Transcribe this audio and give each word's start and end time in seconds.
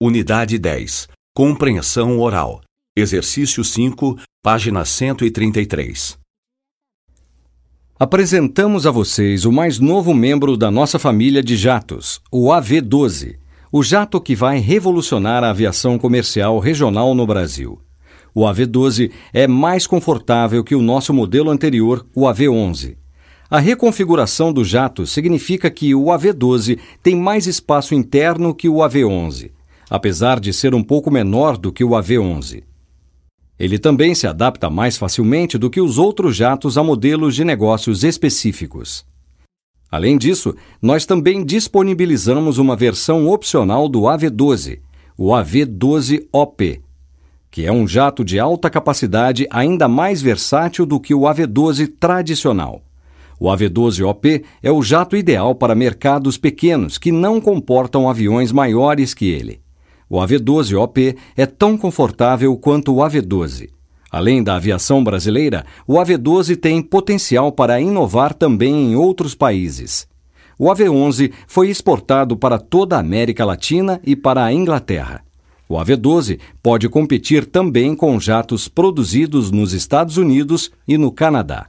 Unidade 0.00 0.60
10. 0.60 1.08
Compreensão 1.34 2.20
oral. 2.20 2.60
Exercício 2.96 3.64
5, 3.64 4.16
página 4.40 4.84
133. 4.84 6.16
Apresentamos 7.98 8.86
a 8.86 8.92
vocês 8.92 9.44
o 9.44 9.50
mais 9.50 9.80
novo 9.80 10.14
membro 10.14 10.56
da 10.56 10.70
nossa 10.70 11.00
família 11.00 11.42
de 11.42 11.56
jatos, 11.56 12.20
o 12.30 12.52
AV-12, 12.52 13.38
o 13.72 13.82
jato 13.82 14.20
que 14.20 14.36
vai 14.36 14.60
revolucionar 14.60 15.42
a 15.42 15.50
aviação 15.50 15.98
comercial 15.98 16.60
regional 16.60 17.12
no 17.12 17.26
Brasil. 17.26 17.80
O 18.32 18.46
AV-12 18.46 19.10
é 19.32 19.48
mais 19.48 19.84
confortável 19.84 20.62
que 20.62 20.76
o 20.76 20.82
nosso 20.82 21.12
modelo 21.12 21.50
anterior, 21.50 22.06
o 22.14 22.28
AV-11. 22.28 22.96
A 23.50 23.58
reconfiguração 23.58 24.52
do 24.52 24.64
jato 24.64 25.04
significa 25.04 25.68
que 25.68 25.92
o 25.92 26.12
AV-12 26.12 26.78
tem 27.02 27.16
mais 27.16 27.48
espaço 27.48 27.96
interno 27.96 28.54
que 28.54 28.68
o 28.68 28.76
AV-11 28.76 29.57
apesar 29.90 30.38
de 30.40 30.52
ser 30.52 30.74
um 30.74 30.82
pouco 30.82 31.10
menor 31.10 31.56
do 31.56 31.72
que 31.72 31.84
o 31.84 31.90
AV-11. 31.90 32.62
Ele 33.58 33.78
também 33.78 34.14
se 34.14 34.26
adapta 34.26 34.70
mais 34.70 34.96
facilmente 34.96 35.58
do 35.58 35.68
que 35.68 35.80
os 35.80 35.98
outros 35.98 36.36
jatos 36.36 36.78
a 36.78 36.84
modelos 36.84 37.34
de 37.34 37.44
negócios 37.44 38.04
específicos. 38.04 39.04
Além 39.90 40.16
disso, 40.18 40.54
nós 40.80 41.06
também 41.06 41.44
disponibilizamos 41.44 42.58
uma 42.58 42.76
versão 42.76 43.26
opcional 43.26 43.88
do 43.88 44.02
AV-12, 44.02 44.80
o 45.16 45.34
AV-12OP, 45.34 46.80
que 47.50 47.64
é 47.64 47.72
um 47.72 47.88
jato 47.88 48.22
de 48.22 48.38
alta 48.38 48.68
capacidade 48.68 49.46
ainda 49.50 49.88
mais 49.88 50.20
versátil 50.20 50.84
do 50.84 51.00
que 51.00 51.14
o 51.14 51.26
AV-12 51.26 51.92
tradicional. 51.98 52.82
O 53.40 53.48
AV-12OP 53.48 54.44
é 54.62 54.70
o 54.70 54.82
jato 54.82 55.16
ideal 55.16 55.54
para 55.54 55.74
mercados 55.74 56.36
pequenos 56.36 56.98
que 56.98 57.10
não 57.10 57.40
comportam 57.40 58.08
aviões 58.08 58.52
maiores 58.52 59.14
que 59.14 59.26
ele. 59.26 59.60
O 60.10 60.18
AV-12OP 60.18 61.16
é 61.36 61.44
tão 61.44 61.76
confortável 61.76 62.56
quanto 62.56 62.94
o 62.94 63.02
AV-12. 63.02 63.68
Além 64.10 64.42
da 64.42 64.56
aviação 64.56 65.04
brasileira, 65.04 65.66
o 65.86 65.98
AV-12 65.98 66.56
tem 66.56 66.80
potencial 66.80 67.52
para 67.52 67.80
inovar 67.80 68.32
também 68.32 68.92
em 68.92 68.96
outros 68.96 69.34
países. 69.34 70.08
O 70.58 70.70
AV-11 70.70 71.32
foi 71.46 71.68
exportado 71.68 72.36
para 72.36 72.58
toda 72.58 72.96
a 72.96 73.00
América 73.00 73.44
Latina 73.44 74.00
e 74.02 74.16
para 74.16 74.44
a 74.44 74.52
Inglaterra. 74.52 75.22
O 75.68 75.76
AV-12 75.76 76.40
pode 76.62 76.88
competir 76.88 77.44
também 77.44 77.94
com 77.94 78.18
jatos 78.18 78.66
produzidos 78.66 79.50
nos 79.50 79.74
Estados 79.74 80.16
Unidos 80.16 80.70
e 80.86 80.96
no 80.96 81.12
Canadá. 81.12 81.66